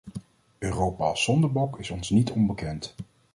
[0.59, 2.95] Europa als zondebok is ons niet onbekend.